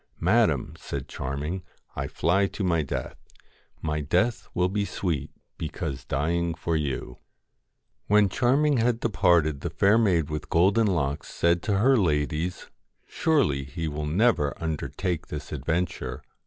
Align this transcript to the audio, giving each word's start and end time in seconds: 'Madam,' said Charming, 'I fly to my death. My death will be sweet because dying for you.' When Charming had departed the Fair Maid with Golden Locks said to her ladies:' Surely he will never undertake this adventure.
'Madam,' 0.33 0.73
said 0.79 1.07
Charming, 1.07 1.61
'I 1.95 2.07
fly 2.07 2.47
to 2.47 2.63
my 2.63 2.81
death. 2.81 3.19
My 3.83 4.01
death 4.01 4.47
will 4.55 4.67
be 4.67 4.83
sweet 4.83 5.29
because 5.59 6.05
dying 6.05 6.55
for 6.55 6.75
you.' 6.75 7.19
When 8.07 8.27
Charming 8.27 8.77
had 8.77 8.99
departed 8.99 9.61
the 9.61 9.69
Fair 9.69 9.99
Maid 9.99 10.31
with 10.31 10.49
Golden 10.49 10.87
Locks 10.87 11.27
said 11.31 11.61
to 11.61 11.77
her 11.77 11.95
ladies:' 11.97 12.67
Surely 13.05 13.63
he 13.63 13.87
will 13.87 14.07
never 14.07 14.55
undertake 14.59 15.27
this 15.27 15.51
adventure. 15.51 16.23